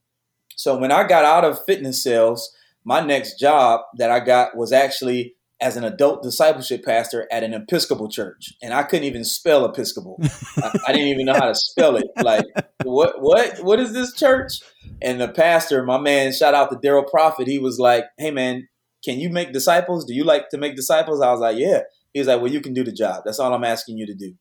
[0.56, 2.52] So when I got out of fitness sales,
[2.84, 7.54] my next job that I got was actually as an adult discipleship pastor at an
[7.54, 10.20] Episcopal church, and I couldn't even spell Episcopal.
[10.58, 12.08] I, I, didn't even know how to spell it.
[12.22, 12.46] Like,
[12.84, 14.60] what, what, what is this church?
[15.02, 17.48] And the pastor, my man, shout out to Daryl Prophet.
[17.48, 18.68] He was like, "Hey, man,
[19.04, 20.06] can you make disciples?
[20.06, 21.82] Do you like to make disciples?" I was like, "Yeah."
[22.14, 23.24] He was like, "Well, you can do the job.
[23.26, 24.34] That's all I'm asking you to do."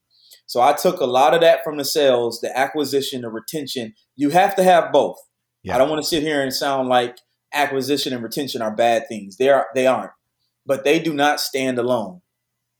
[0.47, 3.95] So I took a lot of that from the sales, the acquisition, the retention.
[4.15, 5.19] You have to have both.
[5.63, 5.75] Yeah.
[5.75, 7.17] I don't want to sit here and sound like
[7.53, 9.37] acquisition and retention are bad things.
[9.37, 9.67] They are.
[9.75, 10.13] They aren't
[10.67, 12.21] but they do not stand alone.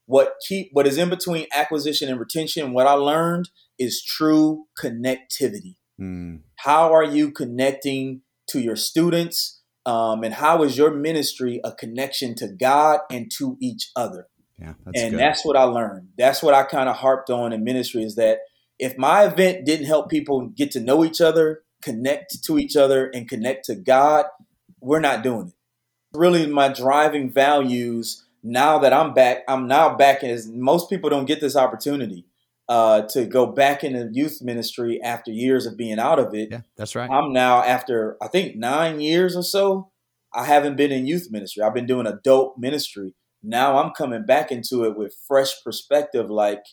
[0.05, 5.77] What keep what is in between acquisition and retention, what I learned is true connectivity.
[5.99, 6.41] Mm.
[6.57, 9.61] How are you connecting to your students?
[9.85, 14.27] Um, and how is your ministry a connection to God and to each other?
[14.59, 15.19] Yeah, that's and good.
[15.19, 16.09] that's what I learned.
[16.17, 18.39] That's what I kind of harped on in ministry is that
[18.79, 23.07] if my event didn't help people get to know each other, connect to each other,
[23.07, 24.25] and connect to God,
[24.81, 25.53] we're not doing it
[26.13, 29.43] really my driving values now that I'm back.
[29.47, 32.25] I'm now back as most people don't get this opportunity
[32.69, 36.49] uh, to go back into youth ministry after years of being out of it.
[36.51, 37.09] Yeah, that's right.
[37.09, 39.91] I'm now after I think nine years or so.
[40.33, 41.63] I haven't been in youth ministry.
[41.63, 43.15] I've been doing adult ministry.
[43.43, 46.29] Now I'm coming back into it with fresh perspective.
[46.29, 46.63] Like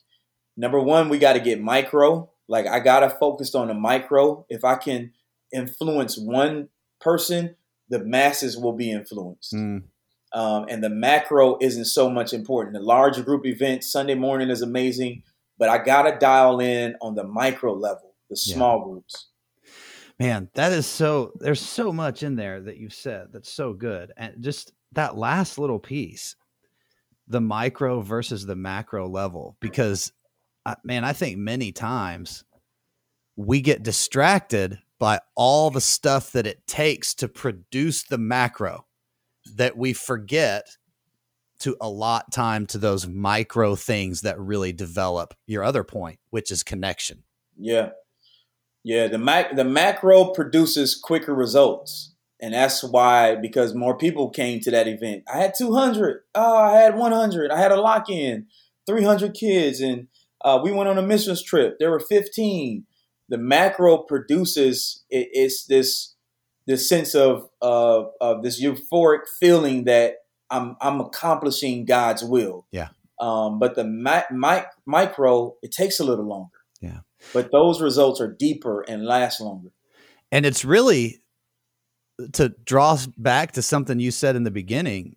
[0.57, 2.31] number one, we got to get micro.
[2.49, 4.45] Like I gotta focus on the micro.
[4.49, 5.13] If I can
[5.53, 6.69] influence one
[7.01, 7.57] person,
[7.89, 9.55] the masses will be influenced.
[9.55, 9.85] Mm.
[10.33, 12.75] Um, and the macro isn't so much important.
[12.75, 15.23] The large group event, Sunday morning is amazing,
[15.59, 18.85] but I got to dial in on the micro level, the small yeah.
[18.85, 19.29] groups.
[20.19, 24.13] Man, that is so, there's so much in there that you've said that's so good.
[24.17, 26.35] And just that last little piece,
[27.27, 30.13] the micro versus the macro level, because
[30.67, 32.45] uh, man, I think many times
[33.37, 38.87] we get distracted by all the stuff that it takes to produce the macro
[39.57, 40.67] that we forget
[41.61, 46.63] to allot time to those micro things that really develop your other point, which is
[46.63, 47.23] connection.
[47.59, 47.91] Yeah.
[48.83, 52.14] Yeah, the mac the macro produces quicker results.
[52.45, 55.25] And that's why because more people came to that event.
[55.33, 56.21] I had 200.
[56.35, 57.51] Oh, I had 100.
[57.51, 58.47] I had a lock in.
[58.87, 60.09] 300 kids and
[60.45, 61.79] uh, we went on a missions trip.
[61.79, 62.85] There were 15
[63.29, 66.15] the macro produces it, it's this
[66.67, 70.17] this sense of uh, of this euphoric feeling that
[70.51, 72.67] I'm I'm accomplishing God's will.
[72.71, 72.89] Yeah.
[73.21, 76.59] Um, but the mi- mi- micro it takes a little longer.
[76.81, 77.01] Yeah.
[77.33, 79.71] But those results are deeper and last longer.
[80.31, 81.23] And it's really
[82.35, 85.17] to draw back to something you said in the beginning.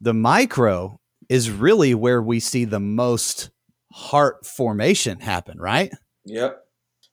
[0.00, 3.50] The micro is really where we see the most
[3.92, 5.92] heart formation happen, right?
[6.24, 6.58] Yep.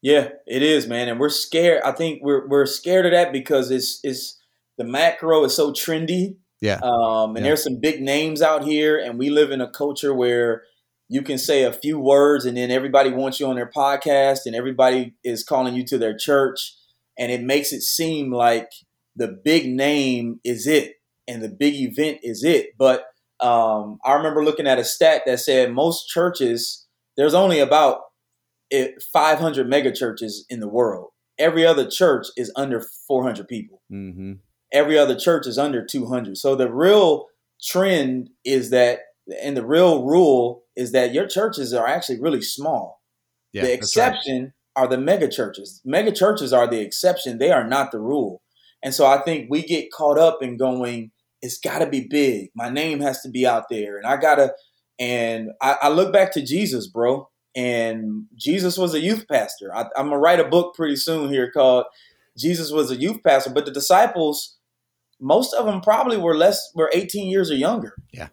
[0.02, 1.82] Yeah, it is, man, and we're scared.
[1.84, 4.40] I think we're we're scared of that because it's it's
[4.78, 6.38] the macro is so trendy.
[6.62, 6.80] Yeah.
[6.82, 7.44] Um, and yeah.
[7.44, 10.64] there's some big names out here, and we live in a culture where
[11.10, 14.56] you can say a few words, and then everybody wants you on their podcast, and
[14.56, 16.76] everybody is calling you to their church,
[17.18, 18.70] and it makes it seem like
[19.20, 20.96] the big name is it,
[21.28, 22.72] and the big event is it.
[22.78, 23.06] But
[23.40, 26.88] um, I remember looking at a stat that said most churches
[27.20, 28.00] there's only about
[29.12, 31.10] 500 mega churches in the world.
[31.38, 33.82] Every other church is under 400 people.
[33.92, 34.34] Mm-hmm.
[34.72, 36.38] Every other church is under 200.
[36.38, 37.26] So the real
[37.62, 39.00] trend is that,
[39.44, 43.02] and the real rule is that your churches are actually really small.
[43.52, 44.84] Yeah, the exception right.
[44.84, 45.82] are the mega churches.
[45.84, 47.38] Mega churches are the exception.
[47.38, 48.42] They are not the rule.
[48.84, 51.12] And so I think we get caught up in going,
[51.42, 52.50] it's got to be big.
[52.56, 53.98] My name has to be out there.
[53.98, 54.54] And I got to,
[55.00, 59.74] and I, I, look back to Jesus, bro and Jesus was a youth pastor.
[59.74, 61.86] I, am gonna write a book pretty soon here called
[62.38, 63.50] Jesus was a youth pastor.
[63.50, 64.58] But the disciples,
[65.20, 67.96] most of them probably were less were 18 years or younger.
[68.14, 68.30] Yeah,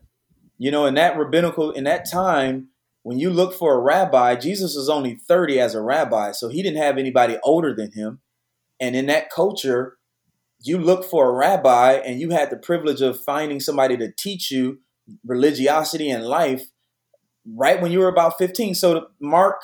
[0.59, 2.69] you know, in that rabbinical in that time,
[3.03, 6.63] when you look for a rabbi, Jesus was only 30 as a rabbi, so he
[6.63, 8.21] didn't have anybody older than him.
[8.79, 9.97] And in that culture,
[10.67, 14.51] you look for a rabbi, and you had the privilege of finding somebody to teach
[14.51, 14.81] you
[15.25, 16.67] religiosity and life
[17.55, 18.75] right when you were about 15.
[18.75, 19.61] So Mark,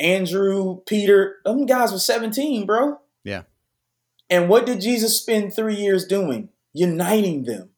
[0.00, 2.98] Andrew, Peter, them guys were 17, bro.
[3.24, 3.42] Yeah.
[4.30, 6.48] And what did Jesus spend three years doing?
[6.72, 7.70] Uniting them,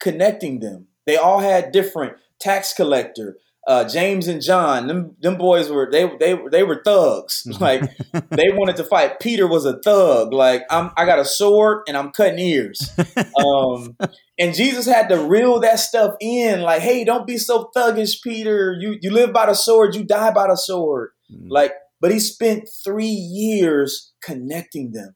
[0.00, 0.88] connecting them.
[1.06, 6.10] They all had different tax collector, uh, James and John, them them boys were they
[6.18, 7.46] they they were thugs.
[7.60, 7.82] Like
[8.30, 9.20] they wanted to fight.
[9.20, 10.32] Peter was a thug.
[10.32, 12.90] Like I'm I got a sword and I'm cutting ears.
[13.38, 13.96] Um,
[14.38, 16.60] and Jesus had to reel that stuff in.
[16.60, 18.76] Like, hey, don't be so thuggish, Peter.
[18.78, 21.10] You you live by the sword, you die by the sword.
[21.32, 21.48] Mm-hmm.
[21.48, 25.14] Like, but he spent three years connecting them.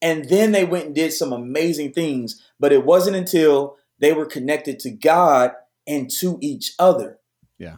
[0.00, 2.40] And then they went and did some amazing things.
[2.60, 5.52] But it wasn't until they were connected to God
[5.86, 7.18] and to each other.
[7.58, 7.76] Yeah.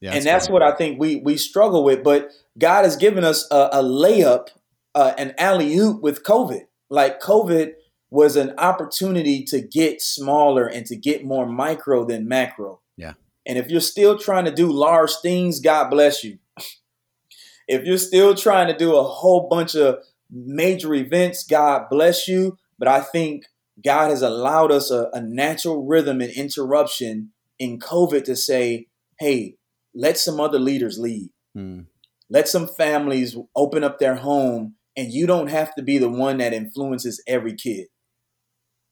[0.00, 0.52] yeah and that's funny.
[0.52, 2.02] what I think we we struggle with.
[2.02, 4.48] But God has given us a, a layup,
[4.94, 6.62] uh, an alley oop with COVID.
[6.90, 7.72] Like COVID
[8.10, 12.80] was an opportunity to get smaller and to get more micro than macro.
[12.96, 13.14] Yeah.
[13.44, 16.38] And if you're still trying to do large things, God bless you.
[17.68, 19.98] if you're still trying to do a whole bunch of
[20.30, 22.56] major events, God bless you.
[22.78, 23.46] But I think
[23.84, 28.86] God has allowed us a, a natural rhythm and interruption in COVID to say,
[29.18, 29.56] hey,
[29.94, 31.30] let some other leaders lead.
[31.56, 31.86] Mm.
[32.30, 36.38] Let some families open up their home, and you don't have to be the one
[36.38, 37.86] that influences every kid.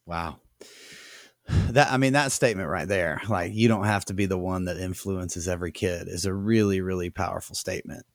[0.07, 0.39] Wow.
[1.71, 4.67] That I mean that statement right there, like you don't have to be the one
[4.67, 8.07] that influences every kid is a really really powerful statement.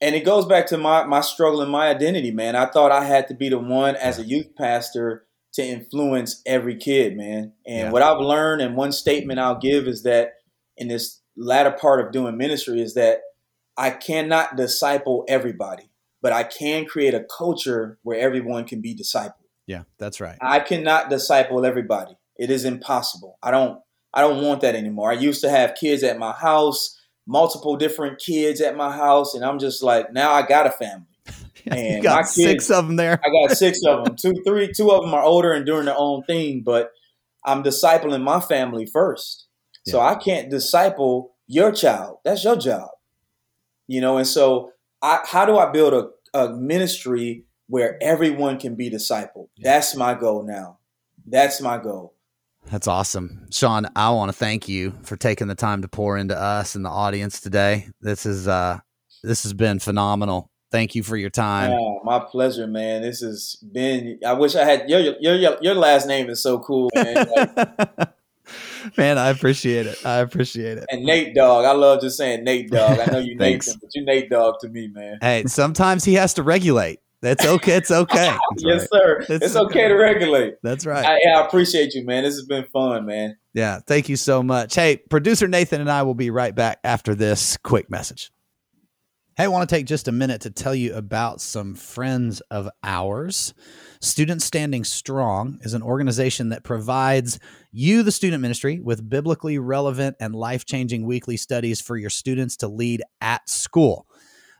[0.00, 2.56] And it goes back to my my struggle and my identity, man.
[2.56, 6.76] I thought I had to be the one as a youth pastor to influence every
[6.76, 7.52] kid, man.
[7.66, 7.90] And yeah.
[7.90, 10.32] what I've learned and one statement I'll give is that
[10.76, 13.20] in this latter part of doing ministry is that
[13.76, 19.34] I cannot disciple everybody, but I can create a culture where everyone can be discipled.
[19.66, 20.36] Yeah, that's right.
[20.40, 22.16] I cannot disciple everybody.
[22.36, 23.38] It is impossible.
[23.42, 23.80] I don't
[24.14, 25.10] I don't want that anymore.
[25.10, 29.44] I used to have kids at my house, multiple different kids at my house, and
[29.44, 31.06] I'm just like, now I got a family.
[31.66, 33.20] and you got kids, six of them there.
[33.24, 34.16] I got six of them.
[34.20, 36.90] Two, three, two of them are older and doing their own thing, but
[37.44, 39.46] I'm discipling my family first.
[39.84, 39.92] Yeah.
[39.92, 42.18] So I can't disciple your child.
[42.24, 42.88] That's your job.
[43.86, 44.72] You know, and so
[45.02, 49.48] I, how do I build a, a ministry where everyone can be discipled?
[49.56, 49.72] Yeah.
[49.72, 50.78] That's my goal now.
[51.26, 52.14] That's my goal.
[52.66, 53.48] That's awesome.
[53.50, 56.84] Sean, I want to thank you for taking the time to pour into us and
[56.84, 57.88] the audience today.
[58.00, 58.78] This is uh
[59.22, 60.50] this has been phenomenal.
[60.70, 61.72] Thank you for your time.
[61.72, 63.02] Yeah, my pleasure, man.
[63.02, 66.58] This has been I wish I had your your your, your last name is so
[66.60, 67.26] cool, man.
[67.36, 68.08] Like,
[68.96, 70.04] man, I appreciate it.
[70.04, 70.86] I appreciate it.
[70.90, 72.98] And Nate Dog, I love just saying Nate Dog.
[72.98, 75.18] I know you Nathan, but you Nate Dog to me, man.
[75.20, 77.00] Hey, sometimes he has to regulate.
[77.22, 77.74] That's okay.
[77.74, 78.36] It's okay.
[78.58, 78.88] yes, right.
[78.90, 79.18] sir.
[79.28, 79.80] It's, it's okay.
[79.84, 79.88] okay.
[79.88, 80.54] to regulate.
[80.62, 81.04] That's right.
[81.04, 82.24] I, I appreciate you, man.
[82.24, 83.36] This has been fun, man.
[83.54, 84.74] Yeah, thank you so much.
[84.74, 88.32] Hey, producer Nathan and I will be right back after this quick message.
[89.36, 92.68] Hey, I want to take just a minute to tell you about some friends of
[92.82, 93.54] ours.
[94.02, 97.38] Students Standing Strong is an organization that provides
[97.70, 102.56] you, the student ministry, with biblically relevant and life changing weekly studies for your students
[102.58, 104.06] to lead at school.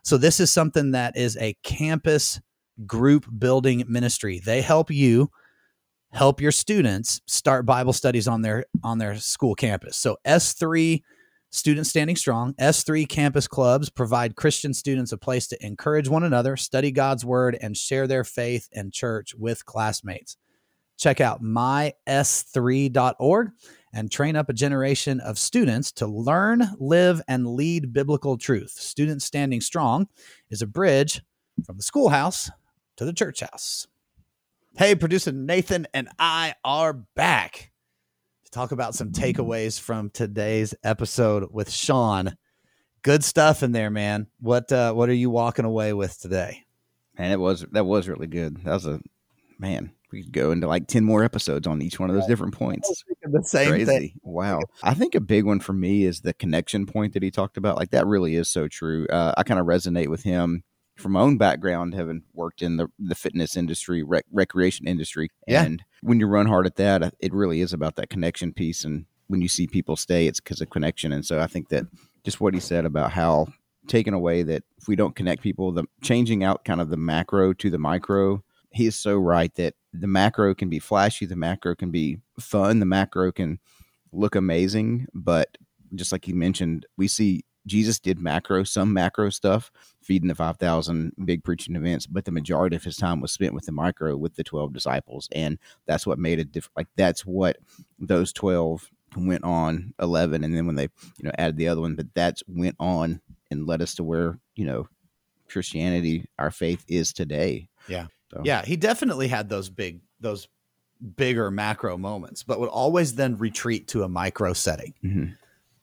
[0.03, 2.39] So, this is something that is a campus
[2.85, 4.39] group building ministry.
[4.39, 5.29] They help you
[6.13, 9.97] help your students start Bible studies on their on their school campus.
[9.97, 11.01] So S3
[11.55, 16.57] Students Standing Strong, S3 campus clubs provide Christian students a place to encourage one another,
[16.57, 20.35] study God's word, and share their faith and church with classmates.
[20.97, 21.91] Check out mys3.org
[23.93, 28.71] and train up a generation of students to learn, live, and lead biblical truth.
[28.71, 30.07] Students Standing Strong
[30.49, 31.21] is a bridge
[31.67, 32.49] from the schoolhouse
[32.97, 33.85] to the church house.
[34.75, 37.72] Hey, producer Nathan and I are back
[38.53, 42.37] talk about some takeaways from today's episode with Sean.
[43.01, 44.27] Good stuff in there, man.
[44.39, 46.63] What uh, what are you walking away with today?
[47.17, 48.57] And it was that was really good.
[48.63, 49.01] That was a
[49.59, 49.91] man.
[50.11, 53.03] We could go into like ten more episodes on each one of those different points.
[53.23, 53.85] The same Crazy.
[53.85, 54.13] Thing.
[54.21, 54.59] Wow.
[54.83, 57.77] I think a big one for me is the connection point that he talked about.
[57.77, 59.07] Like that really is so true.
[59.07, 60.63] Uh, I kind of resonate with him
[61.03, 65.29] from my own background, having worked in the, the fitness industry, rec- recreation industry.
[65.47, 65.63] Yeah.
[65.63, 68.83] And when you run hard at that, uh, it really is about that connection piece.
[68.83, 71.11] And when you see people stay, it's because of connection.
[71.11, 71.85] And so I think that
[72.23, 73.47] just what he said about how
[73.87, 77.53] taking away that if we don't connect people, the changing out kind of the macro
[77.53, 81.75] to the micro, he is so right that the macro can be flashy, the macro
[81.75, 83.59] can be fun, the macro can
[84.11, 85.57] look amazing, but
[85.95, 91.13] just like he mentioned, we see Jesus did macro, some macro stuff, feeding the 5,000
[91.25, 94.35] big preaching events, but the majority of his time was spent with the micro with
[94.35, 95.29] the 12 disciples.
[95.31, 96.75] And that's what made it different.
[96.75, 97.57] Like, that's what
[97.99, 100.43] those 12 went on 11.
[100.43, 103.67] And then when they, you know, added the other one, but that's went on and
[103.67, 104.87] led us to where, you know,
[105.47, 107.69] Christianity, our faith is today.
[107.87, 108.07] Yeah.
[108.31, 108.41] So.
[108.43, 108.65] Yeah.
[108.65, 110.47] He definitely had those big, those
[111.15, 114.93] bigger macro moments, but would always then retreat to a micro setting.
[115.03, 115.33] Mm-hmm.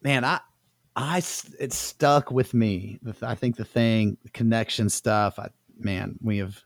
[0.03, 0.41] Man, I,
[1.01, 1.23] I
[1.59, 3.01] it stuck with me.
[3.23, 5.39] I think the thing, the connection stuff.
[5.39, 5.49] I,
[5.79, 6.63] man, we have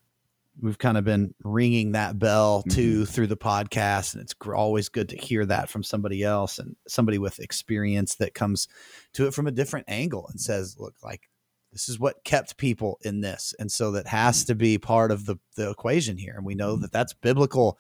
[0.61, 3.05] we've kind of been ringing that bell too mm-hmm.
[3.05, 7.19] through the podcast, and it's always good to hear that from somebody else and somebody
[7.19, 8.67] with experience that comes
[9.13, 11.31] to it from a different angle and says, "Look, like
[11.73, 15.27] this is what kept people in this," and so that has to be part of
[15.27, 16.35] the the equation here.
[16.37, 17.79] And we know that that's biblical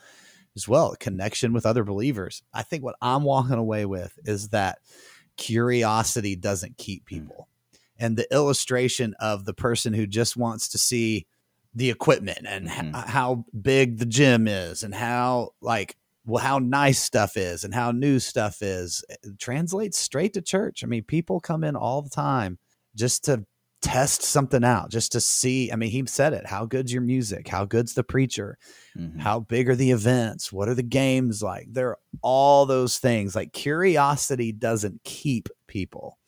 [0.54, 2.44] as well, connection with other believers.
[2.52, 4.78] I think what I'm walking away with is that
[5.36, 7.14] curiosity doesn't keep Hmm.
[7.16, 7.48] people.
[7.98, 11.26] And the illustration of the person who just wants to see
[11.74, 12.94] the equipment and h- Mhm.
[13.06, 17.90] how big the gym is and how like well how nice stuff is and how
[17.92, 20.82] new stuff is it translates straight to church.
[20.84, 22.58] I mean, people come in all the time
[22.94, 23.44] just to
[23.84, 25.70] test something out, just to see.
[25.70, 26.46] I mean, he said it.
[26.46, 27.46] How good's your music?
[27.46, 28.56] How good's the preacher?
[28.96, 29.20] Mhm.
[29.20, 30.50] How big are the events?
[30.50, 31.66] What are the games like?
[31.70, 33.36] There are all those things.
[33.36, 36.18] Like curiosity doesn't keep people.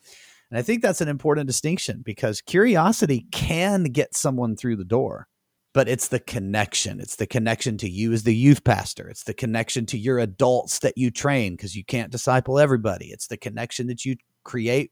[0.51, 5.27] And I think that's an important distinction because curiosity can get someone through the door,
[5.73, 6.99] but it's the connection.
[6.99, 9.09] It's the connection to you as the youth pastor.
[9.09, 13.07] It's the connection to your adults that you train because you can't disciple everybody.
[13.07, 14.91] It's the connection that you create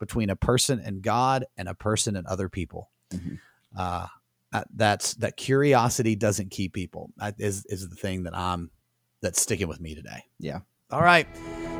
[0.00, 2.90] between a person and God and a person and other people.
[3.12, 3.38] Mhm.
[3.76, 4.06] Uh,
[4.52, 7.12] uh, that's that curiosity doesn't keep people.
[7.18, 8.70] That is is the thing that I'm
[9.20, 10.24] that's sticking with me today.
[10.40, 10.60] Yeah.
[10.90, 11.28] All right.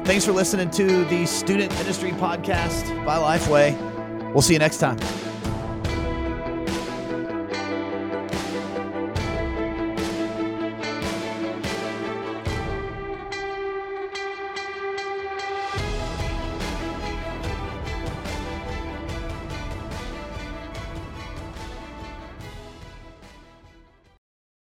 [0.05, 4.33] Thanks for listening to the Student Ministry Podcast by Lifeway.
[4.33, 4.99] We'll see you next time.